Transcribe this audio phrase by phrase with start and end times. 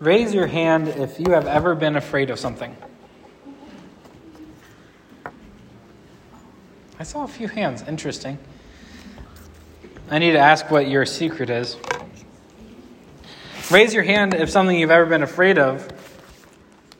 [0.00, 2.76] Raise your hand if you have ever been afraid of something.
[6.98, 7.82] I saw a few hands.
[7.86, 8.38] Interesting.
[10.10, 11.76] I need to ask what your secret is.
[13.70, 15.88] Raise your hand if something you've ever been afraid of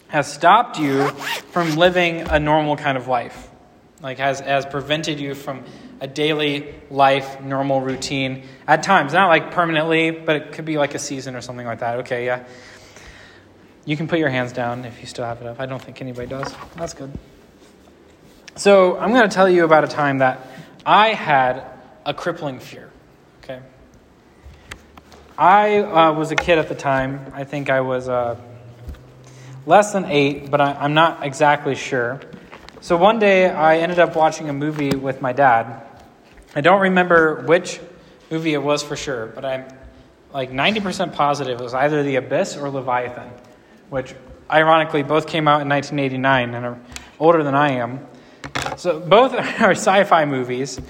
[0.09, 1.09] has stopped you
[1.51, 3.51] from living a normal kind of life,
[4.01, 5.65] like has, has prevented you from
[6.01, 9.13] a daily life, normal routine at times.
[9.13, 12.01] Not like permanently, but it could be like a season or something like that.
[12.01, 12.45] Okay, yeah.
[13.87, 15.61] You can put your hands down if you still have it up.
[15.61, 16.55] I don't think anybody does.
[16.77, 17.13] That's good.
[18.57, 20.47] So, I'm going to tell you about a time that
[20.87, 21.65] I had
[22.07, 22.91] a crippling fear.
[23.43, 23.61] Okay.
[25.37, 27.33] I uh, was a kid at the time.
[27.35, 28.37] I think I was uh,
[29.67, 32.21] less than eight, but I, am not exactly sure.
[32.81, 35.83] So one day I ended up watching a movie with my dad.
[36.55, 37.81] I don't remember which
[38.31, 39.65] movie it was for sure, but I'm
[40.33, 43.31] like 90% positive it was either The Abyss or Leviathan,
[43.91, 44.15] which
[44.51, 46.81] ironically both came out in 1989 and are
[47.19, 48.07] older than I am.
[48.77, 50.81] So both are sci fi movies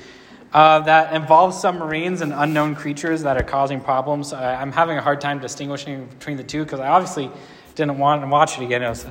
[0.52, 4.32] uh, that involve submarines and unknown creatures that are causing problems.
[4.32, 7.30] I'm having a hard time distinguishing between the two because I obviously
[7.74, 8.82] didn't want to watch it again.
[8.82, 9.06] It was,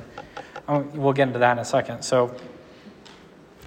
[0.66, 2.02] we'll get into that in a second.
[2.02, 2.34] So,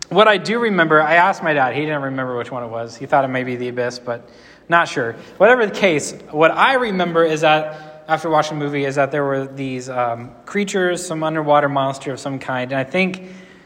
[0.09, 1.75] what I do remember, I asked my dad.
[1.75, 2.95] He didn't remember which one it was.
[2.95, 4.29] He thought it may be the abyss, but
[4.69, 5.13] not sure.
[5.37, 9.23] Whatever the case, what I remember is that after watching the movie is that there
[9.23, 13.23] were these um, creatures, some underwater monster of some kind, and I think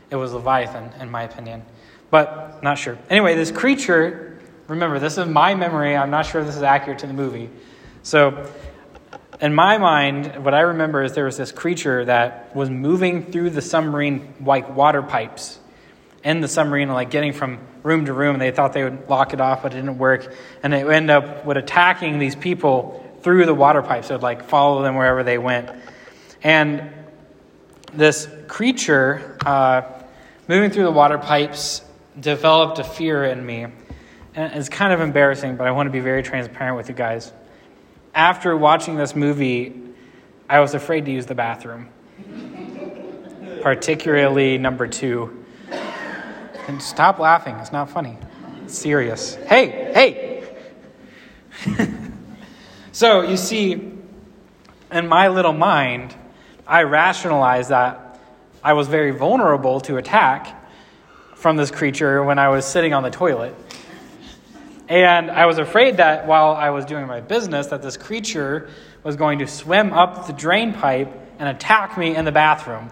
[0.09, 1.63] it was Leviathan, in my opinion,
[2.09, 2.97] but not sure.
[3.09, 5.95] Anyway, this creature, remember, this is my memory.
[5.95, 7.49] I'm not sure this is accurate to the movie.
[8.03, 8.51] So,
[9.39, 13.51] in my mind, what I remember is there was this creature that was moving through
[13.51, 15.59] the submarine like water pipes
[16.23, 18.35] in the submarine, like getting from room to room.
[18.35, 20.31] And they thought they would lock it off, but it didn't work.
[20.61, 24.09] And it ended up with attacking these people through the water pipes.
[24.09, 25.69] It would like follow them wherever they went.
[26.43, 26.91] And
[27.93, 29.83] this creature uh,
[30.47, 31.83] moving through the water pipes
[32.19, 33.67] developed a fear in me.
[34.33, 37.33] And it's kind of embarrassing, but I want to be very transparent with you guys.
[38.13, 39.81] After watching this movie,
[40.49, 41.89] I was afraid to use the bathroom,
[43.61, 45.45] particularly number two.
[46.67, 48.17] And stop laughing, it's not funny.
[48.63, 49.35] It's serious.
[49.35, 50.43] Hey,
[51.65, 51.87] hey!
[52.91, 53.91] so, you see,
[54.91, 56.15] in my little mind,
[56.67, 58.19] I rationalized that
[58.63, 60.57] I was very vulnerable to attack
[61.35, 63.55] from this creature when I was sitting on the toilet.
[64.87, 68.69] And I was afraid that while I was doing my business, that this creature
[69.03, 72.91] was going to swim up the drain pipe and attack me in the bathroom.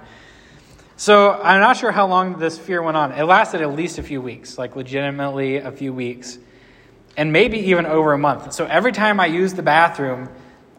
[0.95, 3.11] So I'm not sure how long this fear went on.
[3.11, 6.39] It lasted at least a few weeks, like legitimately a few weeks,
[7.19, 8.53] and maybe even over a month.
[8.53, 10.29] So every time I used the bathroom,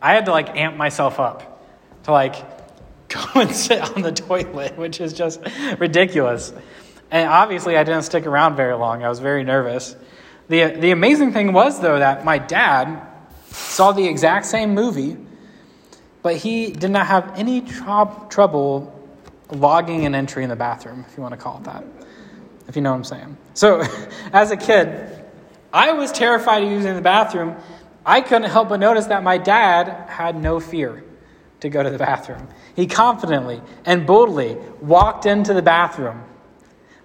[0.00, 1.62] I had to like amp myself up
[2.04, 2.34] to like
[3.08, 5.42] go and sit on the toilet, which is just
[5.78, 6.50] ridiculous.
[7.10, 9.04] And obviously, I didn't stick around very long.
[9.04, 9.94] I was very nervous.
[10.48, 13.06] The, the amazing thing was, though, that my dad
[13.48, 15.18] saw the exact same movie,
[16.22, 18.98] but he did not have any tr- trouble
[19.50, 21.84] logging an entry in the bathroom, if you want to call it that,
[22.66, 23.36] if you know what I'm saying.
[23.52, 23.82] So,
[24.32, 25.19] as a kid,
[25.72, 27.56] I was terrified of using the bathroom.
[28.04, 31.04] I couldn't help but notice that my dad had no fear
[31.60, 32.48] to go to the bathroom.
[32.74, 36.24] He confidently and boldly walked into the bathroom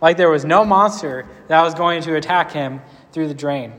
[0.02, 2.81] like there was no monster that was going to attack him
[3.12, 3.74] through the drain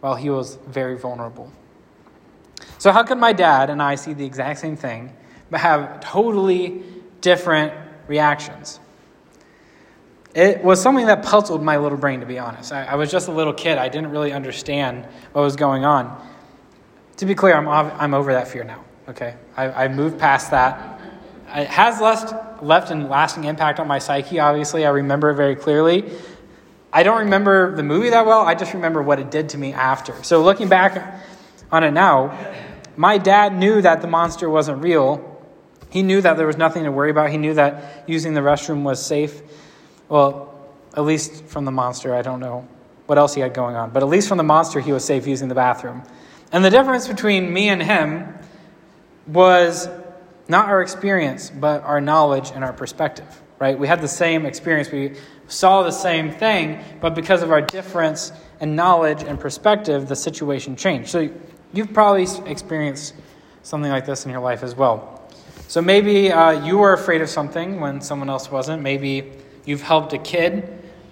[0.00, 1.52] while he was very vulnerable.
[2.78, 5.12] So, how could my dad and I see the exact same thing
[5.50, 6.82] but have totally
[7.20, 7.72] different
[8.06, 8.80] reactions?
[10.38, 12.72] It was something that puzzled my little brain, to be honest.
[12.72, 13.76] I, I was just a little kid.
[13.76, 16.16] I didn't really understand what was going on.
[17.16, 19.34] To be clear, I'm, I'm over that fear now, okay?
[19.56, 21.00] I, I moved past that.
[21.48, 24.86] It has left, left a lasting impact on my psyche, obviously.
[24.86, 26.08] I remember it very clearly.
[26.92, 29.72] I don't remember the movie that well, I just remember what it did to me
[29.72, 30.22] after.
[30.22, 31.20] So, looking back
[31.72, 32.54] on it now,
[32.96, 35.44] my dad knew that the monster wasn't real.
[35.90, 37.30] He knew that there was nothing to worry about.
[37.30, 39.42] He knew that using the restroom was safe.
[40.08, 40.54] Well,
[40.96, 42.66] at least from the monster, I don't know
[43.06, 45.26] what else he had going on, but at least from the monster, he was safe
[45.26, 46.02] using the bathroom.
[46.52, 48.34] And the difference between me and him
[49.26, 49.88] was
[50.48, 53.78] not our experience, but our knowledge and our perspective, right?
[53.78, 54.90] We had the same experience.
[54.90, 55.14] We
[55.46, 60.76] saw the same thing, but because of our difference in knowledge and perspective, the situation
[60.76, 61.10] changed.
[61.10, 61.30] So
[61.72, 63.14] you've probably experienced
[63.62, 65.30] something like this in your life as well.
[65.68, 68.82] So maybe uh, you were afraid of something when someone else wasn't.
[68.82, 69.32] Maybe
[69.68, 70.66] you've helped a kid,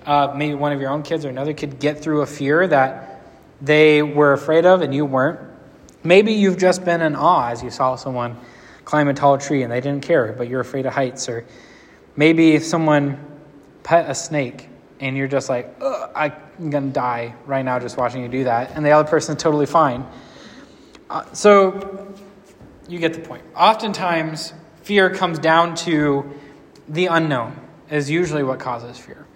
[0.07, 3.23] uh, maybe one of your own kids or another kid, get through a fear that
[3.61, 5.39] they were afraid of and you weren't.
[6.03, 8.39] Maybe you've just been in awe as you saw someone
[8.87, 11.29] climb a tall tree and they didn't care, but you're afraid of heights.
[11.29, 11.45] Or
[12.17, 13.23] maybe someone
[13.83, 14.71] pet a snake
[15.01, 18.71] and you're just like, I'm going to die right now just watching you do that.
[18.75, 20.07] And the other person's totally fine.
[21.11, 22.15] Uh, so
[22.89, 23.45] you get the point.
[23.55, 26.33] Oftentimes, fear comes down to
[26.89, 27.55] the unknown,
[27.91, 29.27] is usually what causes fear.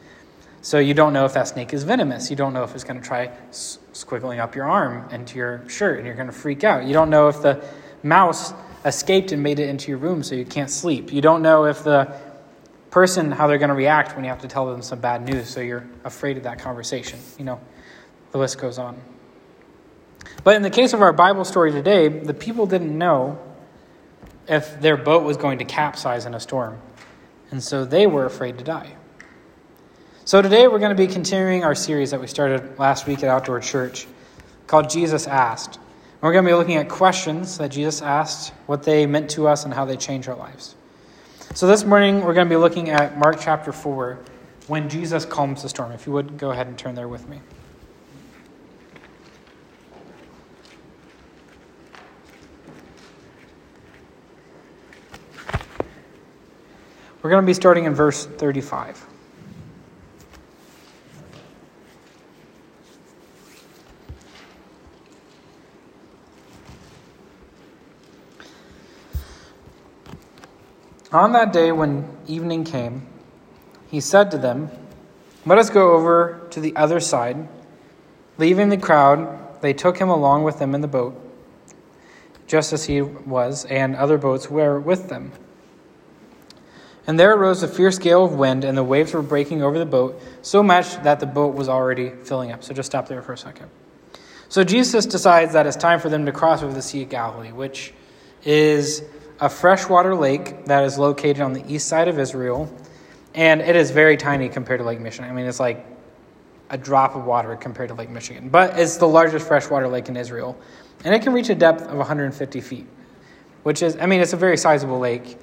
[0.62, 2.28] So you don't know if that snake is venomous.
[2.28, 5.98] You don't know if it's going to try squiggling up your arm into your shirt
[5.98, 6.84] and you're going to freak out.
[6.84, 7.64] You don't know if the
[8.02, 8.52] mouse
[8.84, 11.12] escaped and made it into your room so you can't sleep.
[11.12, 12.14] You don't know if the
[12.90, 15.48] person how they're going to react when you have to tell them some bad news
[15.48, 17.18] so you're afraid of that conversation.
[17.38, 17.60] You know,
[18.32, 19.00] the list goes on.
[20.44, 23.38] But in the case of our Bible story today, the people didn't know
[24.48, 26.80] if their boat was going to capsize in a storm.
[27.50, 28.94] And so they were afraid to die.
[30.24, 33.28] So today we're going to be continuing our series that we started last week at
[33.28, 34.06] Outdoor Church
[34.66, 35.80] called Jesus Asked.
[36.20, 39.64] We're going to be looking at questions that Jesus asked, what they meant to us,
[39.64, 40.76] and how they change our lives.
[41.54, 44.18] So this morning we're going to be looking at Mark chapter 4
[44.68, 45.92] when Jesus calms the storm.
[45.92, 47.40] If you would go ahead and turn there with me.
[57.22, 59.06] We're going to be starting in verse 35.
[71.12, 73.06] On that day when evening came,
[73.88, 74.70] he said to them,
[75.44, 77.48] Let us go over to the other side.
[78.38, 81.20] Leaving the crowd, they took him along with them in the boat,
[82.46, 85.32] just as he was, and other boats were with them.
[87.06, 89.86] And there arose a fierce gale of wind, and the waves were breaking over the
[89.86, 92.62] boat so much that the boat was already filling up.
[92.62, 93.70] So just stop there for a second.
[94.48, 97.52] So Jesus decides that it's time for them to cross over the Sea of Galilee,
[97.52, 97.94] which
[98.44, 99.02] is
[99.40, 102.72] a freshwater lake that is located on the east side of Israel.
[103.34, 105.30] And it is very tiny compared to Lake Michigan.
[105.30, 105.86] I mean, it's like
[106.68, 108.48] a drop of water compared to Lake Michigan.
[108.48, 110.58] But it's the largest freshwater lake in Israel.
[111.04, 112.86] And it can reach a depth of 150 feet,
[113.62, 115.38] which is, I mean, it's a very sizable lake,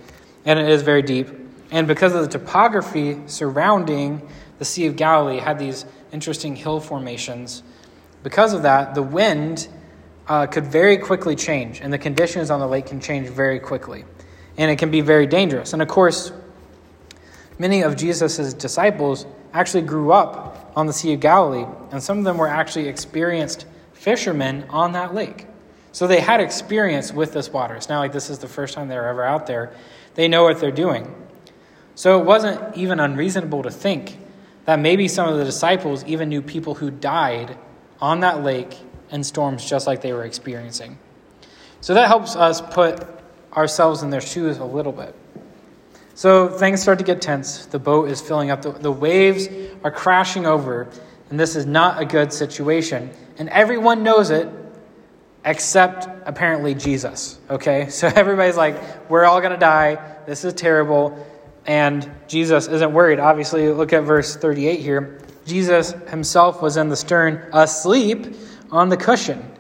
[0.45, 1.27] and it is very deep.
[1.72, 4.28] And because of the topography surrounding
[4.60, 7.64] the Sea of Galilee, had these interesting hill formations.
[8.24, 9.68] Because of that, the wind
[10.28, 14.06] uh, could very quickly change, and the conditions on the lake can change very quickly.
[14.58, 15.74] And it can be very dangerous.
[15.74, 16.31] And of course,
[17.60, 22.24] many of Jesus' disciples actually grew up on the Sea of Galilee, and some of
[22.24, 25.46] them were actually experienced fishermen on that lake.
[25.92, 27.75] So they had experience with this water.
[27.75, 29.74] It's not like this is the first time they're ever out there.
[30.16, 31.14] They know what they're doing.
[31.98, 34.20] So it wasn't even unreasonable to think
[34.66, 37.58] that maybe some of the disciples even knew people who died
[38.00, 38.78] on that lake
[39.10, 41.00] in storms just like they were experiencing.
[41.82, 43.04] So that helps us put
[43.52, 45.16] ourselves in their shoes a little bit.
[46.14, 47.66] So things start to get tense.
[47.66, 49.50] The boat is filling up, the, the waves
[49.84, 50.88] are crashing over,
[51.32, 53.10] and this is not a good situation.
[53.40, 54.48] And everyone knows it
[55.44, 57.40] except apparently Jesus.
[57.50, 57.90] Okay?
[57.90, 59.98] So everybody's like, we're all going to die.
[60.28, 61.26] This is terrible.
[61.68, 63.19] And Jesus isn't worried.
[63.19, 65.19] Obviously, look at verse 38 here.
[65.46, 68.36] Jesus himself was in the stern asleep
[68.72, 69.52] on the cushion.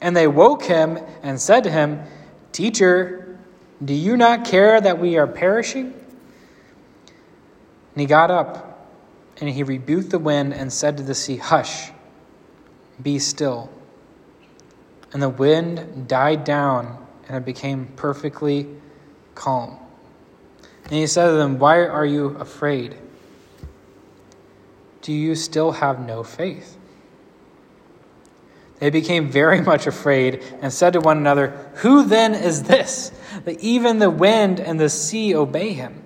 [0.00, 2.02] And they woke him and said to him,
[2.52, 3.36] Teacher,
[3.84, 5.86] do you not care that we are perishing?
[5.86, 8.88] And he got up
[9.40, 11.90] and he rebuked the wind and said to the sea, Hush,
[13.02, 13.70] be still.
[15.12, 18.68] And the wind died down and it became perfectly
[19.34, 19.78] calm.
[20.84, 22.96] And he said to them, Why are you afraid?
[25.02, 26.78] Do you still have no faith?
[28.78, 33.12] They became very much afraid and said to one another, Who then is this
[33.44, 36.02] that even the wind and the sea obey him?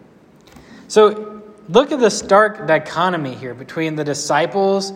[0.86, 4.92] So look at the stark dichotomy here between the disciples'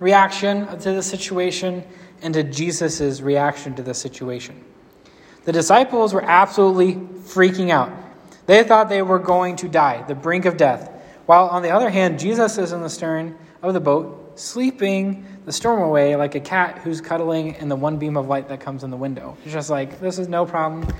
[0.00, 1.84] reaction to the situation
[2.22, 4.64] and to Jesus' reaction to the situation.
[5.44, 7.90] The disciples were absolutely freaking out.
[8.50, 10.90] They thought they were going to die, the brink of death.
[11.26, 15.52] While on the other hand, Jesus is in the stern of the boat, sleeping the
[15.52, 18.82] storm away like a cat who's cuddling in the one beam of light that comes
[18.82, 19.36] in the window.
[19.44, 20.92] It's just like, this is no problem,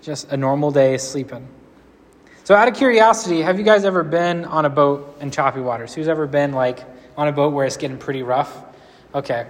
[0.00, 1.46] just a normal day sleeping.
[2.44, 5.92] So, out of curiosity, have you guys ever been on a boat in choppy waters?
[5.92, 6.86] Who's ever been like
[7.18, 8.64] on a boat where it's getting pretty rough?
[9.14, 9.46] Okay.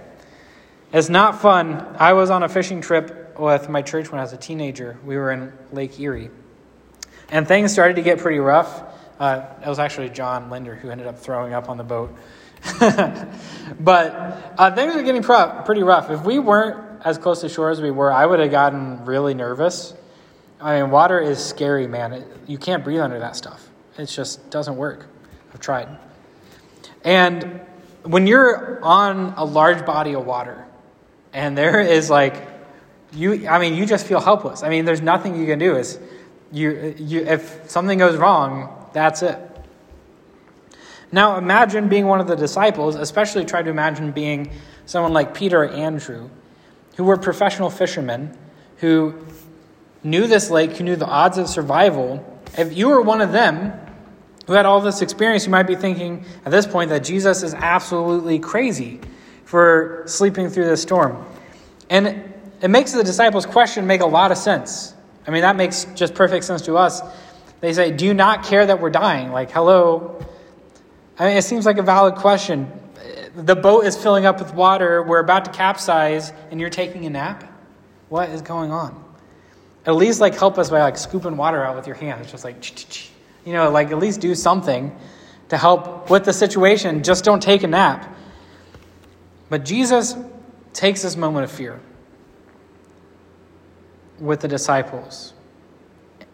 [0.91, 1.95] It's not fun.
[1.99, 4.97] I was on a fishing trip with my church when I was a teenager.
[5.05, 6.31] We were in Lake Erie.
[7.29, 8.83] And things started to get pretty rough.
[9.19, 12.15] Uh, it was actually John Linder who ended up throwing up on the boat.
[13.79, 16.09] but uh, things were getting pretty rough.
[16.09, 19.33] If we weren't as close to shore as we were, I would have gotten really
[19.33, 19.93] nervous.
[20.59, 22.13] I mean, water is scary, man.
[22.13, 23.69] It, you can't breathe under that stuff.
[23.97, 25.05] It just doesn't work.
[25.53, 25.87] I've tried.
[27.03, 27.61] And
[28.03, 30.65] when you're on a large body of water,
[31.33, 32.47] and there is like,
[33.11, 34.63] you, I mean, you just feel helpless.
[34.63, 35.75] I mean, there's nothing you can do.
[35.75, 35.99] Is
[36.55, 39.37] you, you, if something goes wrong, that's it.
[41.11, 44.51] Now, imagine being one of the disciples, especially try to imagine being
[44.85, 46.29] someone like Peter or Andrew,
[46.95, 48.37] who were professional fishermen,
[48.77, 49.15] who
[50.01, 52.25] knew this lake, who knew the odds of survival.
[52.57, 53.73] If you were one of them
[54.47, 57.53] who had all this experience, you might be thinking at this point that Jesus is
[57.53, 59.01] absolutely crazy
[59.43, 61.25] for sleeping through this storm.
[61.89, 64.94] And it makes the disciples' question make a lot of sense.
[65.27, 67.01] I mean, that makes just perfect sense to us.
[67.61, 69.31] They say, Do you not care that we're dying?
[69.31, 70.23] Like, hello.
[71.17, 72.71] I mean, it seems like a valid question.
[73.35, 77.09] The boat is filling up with water, we're about to capsize, and you're taking a
[77.09, 77.43] nap?
[78.09, 79.03] What is going on?
[79.85, 82.31] At least, like, help us by, like, scooping water out with your hands.
[82.31, 82.55] Just like,
[83.45, 84.95] you know, like, at least do something
[85.49, 87.03] to help with the situation.
[87.03, 88.15] Just don't take a nap.
[89.49, 90.15] But Jesus
[90.73, 91.79] takes this moment of fear
[94.19, 95.33] with the disciples.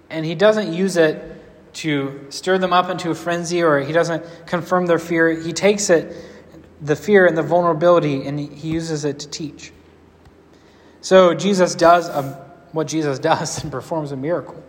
[0.10, 1.42] And he doesn't use it
[1.74, 5.30] to stir them up into a frenzy or he doesn't confirm their fear.
[5.30, 6.16] He takes it,
[6.82, 9.72] the fear and the vulnerability, and he uses it to teach.
[11.02, 12.24] So Jesus does a,
[12.72, 14.62] what Jesus does and performs a miracle.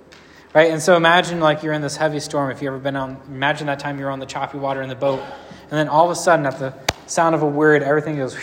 [0.54, 0.70] Right?
[0.70, 2.50] And so imagine like you're in this heavy storm.
[2.50, 4.94] If you've ever been on, imagine that time you're on the choppy water in the
[4.94, 5.20] boat.
[5.20, 6.74] And then all of a sudden, at the
[7.06, 8.36] sound of a word, everything goes,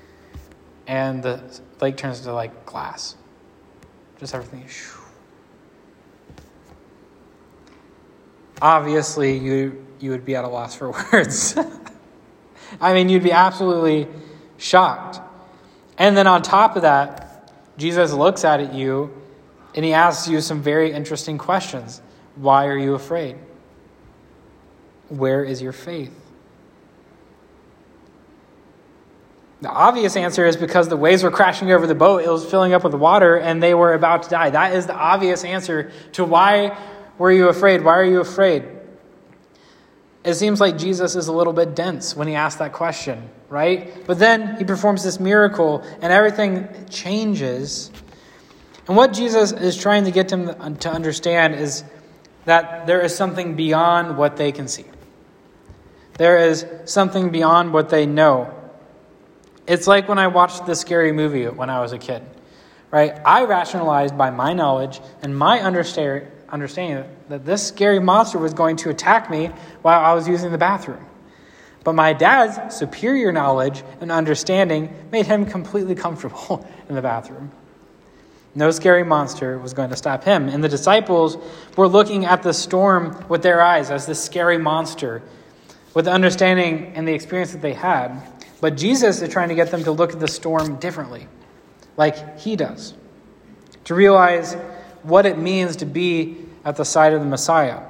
[0.86, 1.42] and the
[1.80, 3.16] lake turns into like glass.
[4.18, 4.64] Just everything.
[8.62, 11.58] Obviously, you, you would be at a loss for words.
[12.80, 14.08] I mean, you'd be absolutely
[14.56, 15.20] shocked.
[15.98, 19.12] And then on top of that, Jesus looks at you
[19.74, 22.00] and he asks you some very interesting questions.
[22.36, 23.36] Why are you afraid?
[25.08, 26.25] Where is your faith?
[29.62, 32.74] The obvious answer is because the waves were crashing over the boat, it was filling
[32.74, 34.50] up with water, and they were about to die.
[34.50, 36.76] That is the obvious answer to why
[37.16, 37.82] were you afraid?
[37.82, 38.64] Why are you afraid?
[40.24, 44.04] It seems like Jesus is a little bit dense when he asks that question, right?
[44.06, 47.90] But then he performs this miracle, and everything changes.
[48.88, 51.82] And what Jesus is trying to get them to understand is
[52.44, 54.84] that there is something beyond what they can see.
[56.18, 58.52] There is something beyond what they know.
[59.66, 62.22] It's like when I watched the scary movie when I was a kid,
[62.90, 63.18] right?
[63.24, 68.90] I rationalized by my knowledge and my understanding that this scary monster was going to
[68.90, 69.46] attack me
[69.82, 71.04] while I was using the bathroom.
[71.82, 77.52] But my dad's superior knowledge and understanding made him completely comfortable in the bathroom.
[78.56, 80.48] No scary monster was going to stop him.
[80.48, 81.36] And the disciples
[81.76, 85.22] were looking at the storm with their eyes as this scary monster,
[85.92, 88.20] with the understanding and the experience that they had.
[88.66, 91.28] But Jesus is trying to get them to look at the storm differently,
[91.96, 92.94] like he does,
[93.84, 94.54] to realize
[95.04, 97.80] what it means to be at the side of the Messiah.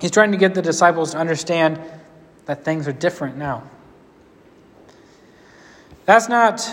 [0.00, 1.78] He's trying to get the disciples to understand
[2.46, 3.62] that things are different now.
[6.04, 6.68] That's not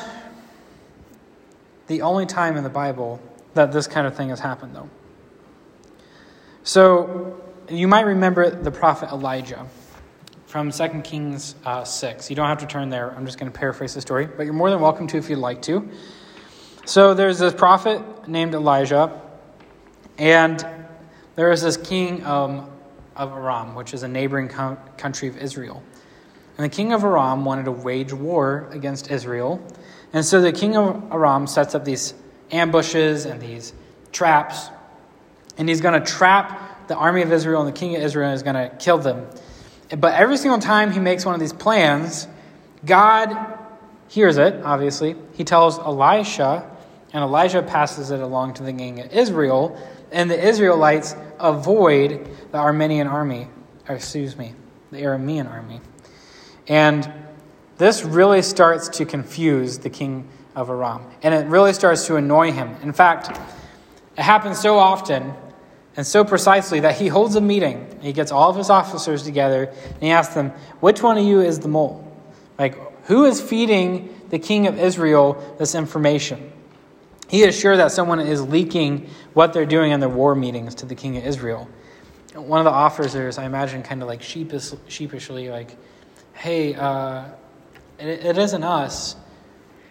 [1.85, 3.21] the only time in the Bible
[3.53, 4.89] that this kind of thing has happened, though.
[6.63, 9.67] So, you might remember the prophet Elijah
[10.49, 12.31] from 2 Kings uh, 6.
[12.31, 13.11] You don't have to turn there.
[13.11, 15.37] I'm just going to paraphrase the story, but you're more than welcome to if you'd
[15.37, 15.87] like to.
[16.85, 19.21] So there's this prophet named Elijah,
[20.17, 20.65] and
[21.35, 22.67] there is this king um,
[23.15, 25.83] of Aram, which is a neighboring co- country of Israel.
[26.57, 29.61] And the king of Aram wanted to wage war against Israel.
[30.13, 32.15] And so the king of Aram sets up these
[32.49, 33.71] ambushes and these
[34.11, 34.69] traps,
[35.59, 38.41] and he's going to trap the army of Israel, and the king of Israel is
[38.41, 39.27] going to kill them.
[39.89, 42.27] But every single time he makes one of these plans,
[42.85, 43.35] God
[44.07, 45.15] hears it, obviously.
[45.33, 46.69] He tells Elisha,
[47.13, 49.79] and Elijah passes it along to the king of Israel,
[50.11, 53.47] and the Israelites avoid the Armenian army,
[53.87, 54.53] or excuse me,
[54.91, 55.81] the Aramean army.
[56.67, 57.11] And
[57.77, 62.51] this really starts to confuse the king of Aram, and it really starts to annoy
[62.51, 62.75] him.
[62.83, 63.29] In fact,
[64.17, 65.33] it happens so often
[65.95, 67.99] and so precisely that he holds a meeting.
[68.01, 71.41] He gets all of his officers together and he asks them, Which one of you
[71.41, 72.05] is the mole?
[72.57, 76.51] Like, who is feeding the king of Israel this information?
[77.27, 80.85] He is sure that someone is leaking what they're doing in their war meetings to
[80.85, 81.69] the king of Israel.
[82.33, 85.75] One of the officers, I imagine, kind of like sheepish, sheepishly, like,
[86.33, 87.25] Hey, uh,
[87.99, 89.15] it, it isn't us.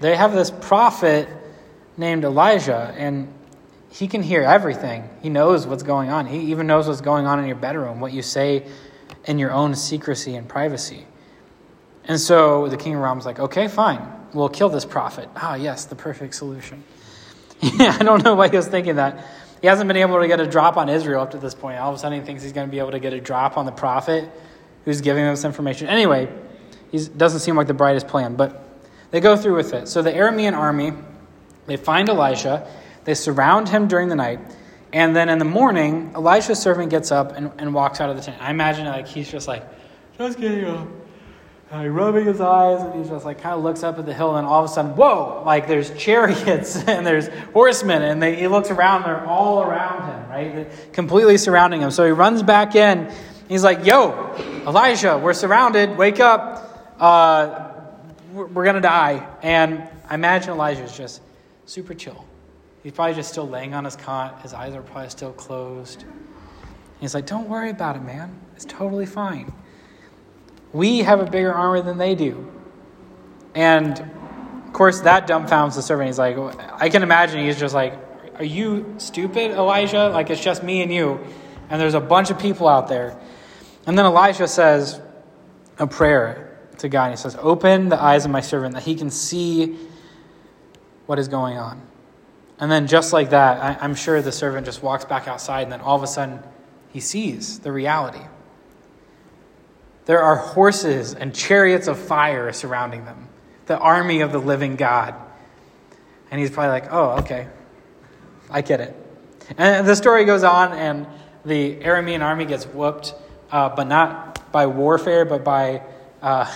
[0.00, 1.28] They have this prophet
[1.96, 3.32] named Elijah, and
[3.90, 5.08] he can hear everything.
[5.22, 6.26] He knows what's going on.
[6.26, 8.66] He even knows what's going on in your bedroom, what you say
[9.24, 11.06] in your own secrecy and privacy.
[12.04, 14.00] And so the king of Aram's like, okay, fine,
[14.32, 15.28] we'll kill this prophet.
[15.36, 16.82] Ah, yes, the perfect solution.
[17.60, 19.26] Yeah, I don't know why he was thinking that.
[19.60, 21.78] He hasn't been able to get a drop on Israel up to this point.
[21.78, 23.58] All of a sudden, he thinks he's going to be able to get a drop
[23.58, 24.30] on the prophet
[24.84, 25.88] who's giving him this information.
[25.88, 26.28] Anyway,
[26.92, 28.62] he doesn't seem like the brightest plan, but
[29.10, 29.88] they go through with it.
[29.88, 30.92] So the Aramean army,
[31.66, 32.66] they find Elisha,
[33.08, 34.38] they surround him during the night,
[34.92, 38.22] and then in the morning, Elisha's servant gets up and, and walks out of the
[38.22, 38.36] tent.
[38.38, 39.64] I imagine like he's just like,
[40.18, 40.86] just getting up
[41.72, 44.36] uh, rubbing his eyes, and he just like kind of looks up at the hill,
[44.36, 45.42] and all of a sudden, whoa!
[45.46, 50.28] Like there's chariots and there's horsemen, and they, he looks around, they're all around him,
[50.28, 50.54] right?
[50.54, 51.90] They're completely surrounding him.
[51.90, 53.10] So he runs back in.
[53.48, 54.34] He's like, "Yo,
[54.66, 55.96] Elijah, we're surrounded.
[55.96, 56.94] Wake up!
[57.00, 57.70] Uh,
[58.34, 61.22] we're, we're gonna die." And I imagine Elijah's just
[61.64, 62.28] super chill.
[62.88, 64.40] He's probably just still laying on his cot.
[64.40, 66.06] His eyes are probably still closed.
[67.00, 68.34] He's like, "Don't worry about it, man.
[68.56, 69.52] It's totally fine."
[70.72, 72.50] We have a bigger armor than they do.
[73.54, 76.06] And of course, that dumbfounds the servant.
[76.06, 76.38] He's like,
[76.80, 77.92] I can imagine he's just like,
[78.38, 80.08] Are you stupid, Elijah?
[80.08, 81.20] Like, it's just me and you.
[81.68, 83.20] And there's a bunch of people out there.
[83.86, 84.98] And then Elijah says
[85.78, 87.10] a prayer to God.
[87.10, 89.76] And he says, Open the eyes of my servant that he can see
[91.04, 91.82] what is going on.
[92.60, 95.72] And then, just like that, I, am sure the servant just walks back outside, and
[95.72, 96.40] then all of a sudden,
[96.92, 98.24] he sees the reality.
[100.06, 103.28] There are horses and chariots of fire surrounding them,
[103.66, 105.14] the army of the living God.
[106.30, 107.46] And he's probably like, oh, okay,
[108.50, 108.96] I get it.
[109.56, 111.06] And the story goes on, and
[111.44, 113.14] the Aramean army gets whooped,
[113.52, 115.82] uh, but not by warfare, but by
[116.20, 116.52] uh,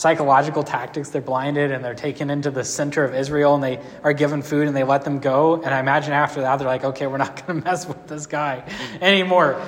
[0.00, 1.10] psychological tactics.
[1.10, 4.66] They're blinded and they're taken into the center of Israel and they are given food
[4.66, 5.56] and they let them go.
[5.56, 8.26] And I imagine after that, they're like, okay, we're not going to mess with this
[8.26, 8.64] guy
[9.02, 9.60] anymore.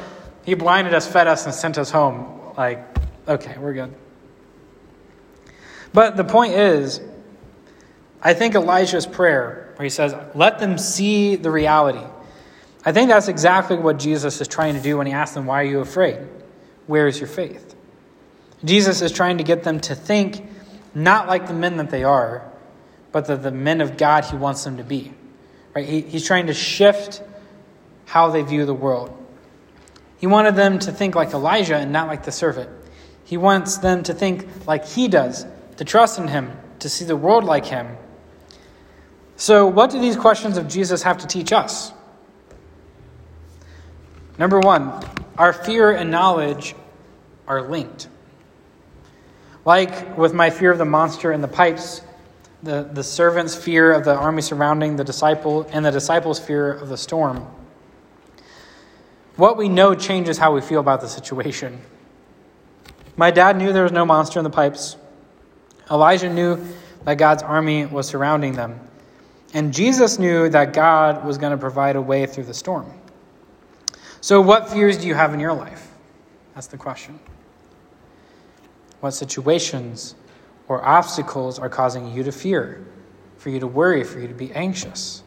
[0.45, 2.55] He blinded us, fed us, and sent us home.
[2.57, 2.93] Like,
[3.27, 3.95] Okay, we're good.
[5.93, 7.01] But the point is,
[8.21, 12.05] I think Elijah's prayer, where he says, Let them see the reality.
[12.85, 15.61] I think that's exactly what Jesus is trying to do when he asks them, Why
[15.63, 16.19] are you afraid?
[16.87, 17.72] Where is your faith?
[18.65, 20.49] Jesus is trying to get them to think
[20.95, 22.51] not like the men that they are,
[23.11, 25.13] but the, the men of God he wants them to be.
[25.75, 25.89] Right?
[25.89, 27.23] He, he's trying to shift
[28.05, 29.17] how they view the world.
[30.19, 32.71] He wanted them to think like Elijah and not like the servant.
[33.25, 35.47] He wants them to think like he does,
[35.79, 37.97] to trust in him, to see the world like him.
[39.37, 41.93] So, what do these questions of Jesus have to teach us?
[44.39, 45.05] Number one,
[45.39, 46.75] our fear and knowledge
[47.49, 48.09] are linked.
[49.65, 52.03] Like with my fear of the monster in the pipes,
[52.63, 56.89] the, the servant's fear of the army surrounding the disciple, and the disciple's fear of
[56.89, 57.47] the storm.
[59.37, 61.81] What we know changes how we feel about the situation.
[63.17, 64.97] My dad knew there was no monster in the pipes.
[65.91, 66.65] Elijah knew
[67.05, 68.79] that God's army was surrounding them.
[69.55, 72.91] And Jesus knew that God was going to provide a way through the storm.
[74.21, 75.91] So, what fears do you have in your life?
[76.55, 77.19] That's the question.
[79.03, 80.15] What situations
[80.69, 82.87] or obstacles are causing you to fear,
[83.37, 85.25] for you to worry, for you to be anxious?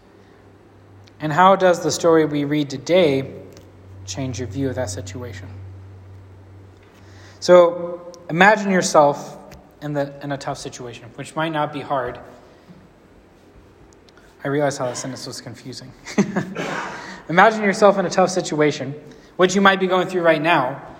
[1.19, 3.33] And how does the story we read today
[4.05, 5.49] change your view of that situation?
[7.41, 9.38] So imagine yourself
[9.81, 12.17] in, the, in a tough situation, which might not be hard.
[14.41, 15.91] I realize how the sentence was confusing.
[17.27, 18.95] imagine yourself in a tough situation,
[19.35, 20.94] which you might be going through right now.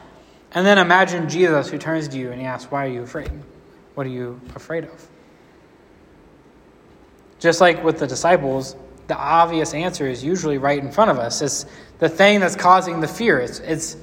[0.56, 3.30] And then imagine Jesus who turns to you and he asks, Why are you afraid?
[3.94, 5.08] What are you afraid of?
[7.40, 8.76] Just like with the disciples,
[9.08, 11.42] the obvious answer is usually right in front of us.
[11.42, 11.66] It's
[12.00, 13.40] the thing that's causing the fear.
[13.40, 13.98] It's, it's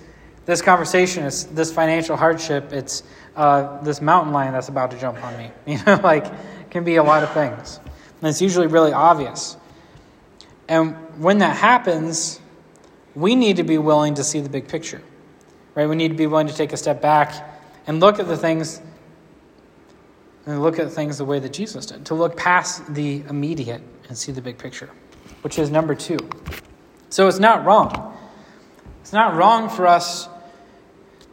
[0.44, 3.02] this conversation, it's this financial hardship, it's
[3.36, 5.50] uh, this mountain lion that's about to jump on me.
[5.66, 7.80] You know, like, it can be a lot of things.
[8.20, 9.56] And it's usually really obvious.
[10.68, 12.40] And when that happens,
[13.14, 15.02] we need to be willing to see the big picture,
[15.74, 15.88] right?
[15.88, 17.48] We need to be willing to take a step back
[17.87, 18.80] and look at the things
[20.46, 24.18] and look at things the way that Jesus did, to look past the immediate and
[24.18, 24.90] see the big picture,
[25.42, 26.18] which is number two.
[27.11, 28.16] So it's not wrong.
[29.02, 30.28] It's not wrong for us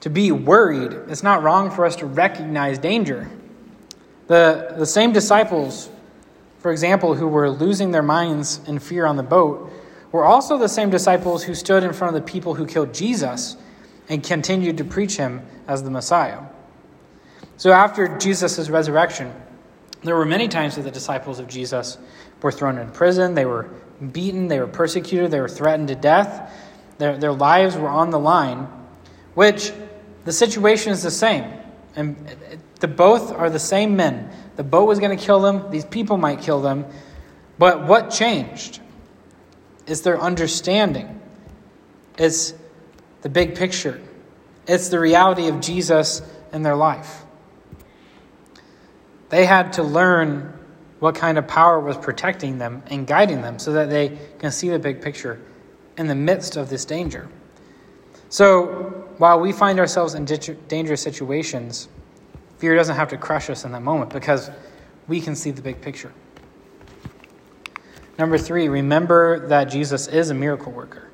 [0.02, 0.94] to be worried.
[1.08, 3.30] It's not wrong for us to recognize danger.
[4.28, 5.90] The, the same disciples,
[6.60, 9.72] for example, who were losing their minds in fear on the boat,
[10.12, 13.58] were also the same disciples who stood in front of the people who killed Jesus
[14.10, 16.42] and continued to preach him as the Messiah.
[17.58, 19.32] So after Jesus' resurrection,
[20.04, 21.98] There were many times that the disciples of Jesus
[22.42, 23.70] were thrown in prison, they were
[24.14, 26.54] beaten, they were persecuted, they were threatened to death.
[27.00, 28.68] Their, their lives were on the line,
[29.34, 29.74] which
[30.26, 31.46] the situation is the same.
[31.96, 32.16] And
[32.80, 34.30] the both are the same men.
[34.56, 36.86] The boat was going to kill them, these people might kill them.
[37.58, 38.80] But what changed?
[39.86, 41.20] Is their understanding.
[42.18, 42.54] It's
[43.22, 44.02] the big picture.
[44.68, 46.22] It's the reality of Jesus
[46.54, 47.24] in their life.
[49.30, 50.54] They had to learn
[51.00, 54.70] what kind of power was protecting them and guiding them so that they can see
[54.70, 55.40] the big picture
[55.98, 57.30] in the midst of this danger.
[58.30, 61.88] So, while we find ourselves in dangerous situations,
[62.58, 64.52] fear doesn't have to crush us in that moment because
[65.08, 66.14] we can see the big picture.
[68.18, 71.09] Number three, remember that Jesus is a miracle worker.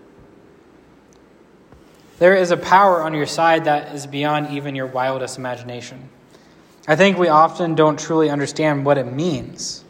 [2.17, 6.09] There is a power on your side that is beyond even your wildest imagination.
[6.87, 9.83] I think we often don't truly understand what it means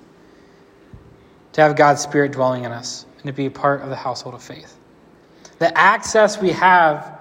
[1.54, 4.42] to have God's Spirit dwelling in us and to be part of the household of
[4.42, 4.76] faith.
[5.60, 7.20] The access we have,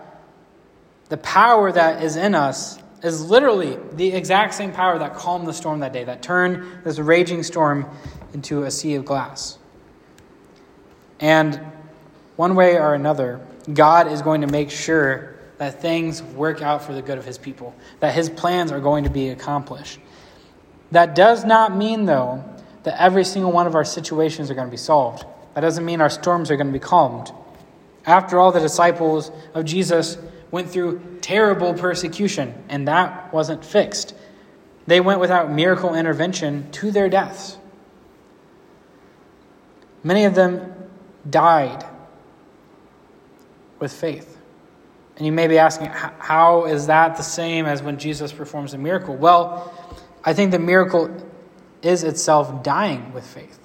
[1.08, 5.52] the power that is in us, is literally the exact same power that calmed the
[5.52, 7.86] storm that day, that turned this raging storm
[8.32, 9.58] into a sea of glass.
[11.20, 11.60] And
[12.36, 13.40] one way or another,
[13.72, 17.38] God is going to make sure that things work out for the good of his
[17.38, 19.98] people, that his plans are going to be accomplished.
[20.90, 22.44] That does not mean, though,
[22.82, 25.24] that every single one of our situations are going to be solved.
[25.54, 27.32] That doesn't mean our storms are going to be calmed.
[28.04, 30.18] After all, the disciples of Jesus
[30.50, 34.14] went through terrible persecution, and that wasn't fixed.
[34.86, 37.56] They went without miracle intervention to their deaths.
[40.02, 40.74] Many of them
[41.28, 41.84] died
[43.84, 44.38] with faith.
[45.18, 48.78] And you may be asking, how is that the same as when Jesus performs a
[48.78, 49.14] miracle?
[49.14, 49.72] Well,
[50.24, 51.14] I think the miracle
[51.82, 53.58] is itself dying with faith.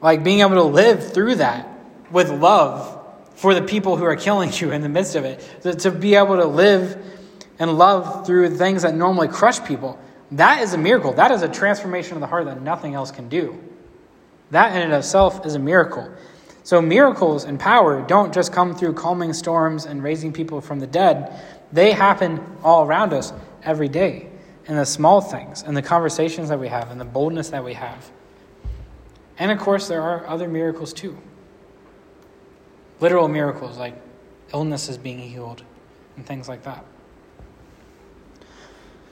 [0.00, 1.68] Like being able to live through that
[2.12, 3.04] with love
[3.34, 5.40] for the people who are killing you in the midst of it.
[5.80, 6.96] To, be able to live
[7.58, 9.98] and love through things that normally crush people.
[10.30, 11.14] That is a miracle.
[11.14, 13.58] That is a transformation of the heart that nothing else can do.
[14.52, 16.14] That in and of itself is a miracle.
[16.64, 20.86] So miracles and power don't just come through calming storms and raising people from the
[20.86, 21.38] dead.
[21.70, 24.30] They happen all around us every day
[24.66, 27.74] in the small things, in the conversations that we have, in the boldness that we
[27.74, 28.10] have.
[29.38, 31.18] And of course, there are other miracles too.
[32.98, 34.00] Literal miracles like
[34.54, 35.62] illnesses being healed
[36.16, 36.82] and things like that.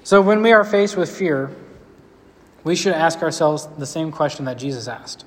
[0.05, 1.55] So when we are faced with fear,
[2.65, 5.27] we should ask ourselves the same question that Jesus asked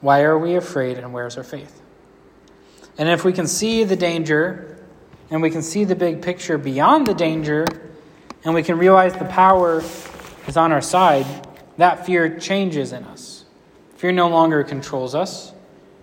[0.00, 1.82] why are we afraid and where's our faith?
[2.96, 4.78] And if we can see the danger
[5.30, 7.64] and we can see the big picture beyond the danger
[8.44, 9.82] and we can realize the power
[10.46, 11.26] is on our side,
[11.76, 13.44] that fear changes in us.
[13.96, 15.52] Fear no longer controls us,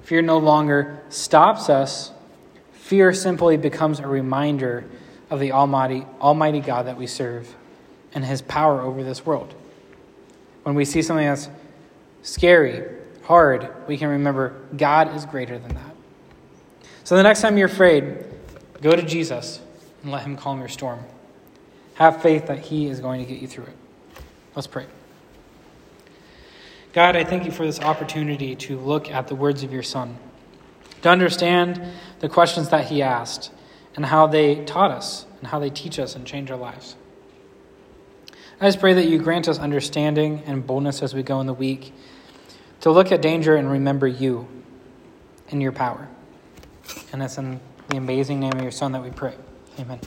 [0.03, 2.11] fear no longer stops us.
[2.73, 4.85] Fear simply becomes a reminder
[5.31, 7.55] of the Almighty, Almighty God that we serve
[8.13, 9.55] and His power over this world.
[10.61, 11.49] When we see something that's
[12.21, 12.83] scary
[13.25, 15.95] hard, we can remember God is greater than that.
[17.03, 18.23] So the next time you're afraid,
[18.81, 19.59] go to Jesus
[20.03, 20.99] and let Him calm your storm.
[21.95, 23.75] Have faith that He is going to get you through it.
[24.55, 24.85] Let's pray.
[26.93, 30.17] God, I thank you for this opportunity to look at the words of your Son,
[31.01, 31.81] to understand
[32.19, 33.51] the questions that He asked,
[33.95, 36.95] and how they taught us, and how they teach us and change our lives.
[38.61, 41.53] I just pray that you grant us understanding and boldness as we go in the
[41.53, 41.91] week
[42.81, 44.47] to look at danger and remember you
[45.49, 46.07] and your power.
[47.11, 47.59] And it's in
[47.89, 49.35] the amazing name of your Son that we pray.
[49.79, 49.99] Amen.